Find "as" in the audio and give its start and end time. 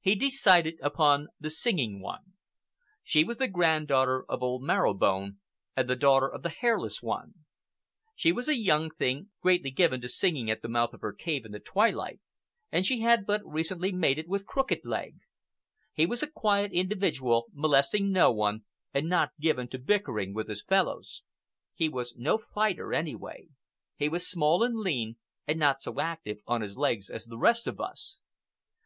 27.10-27.26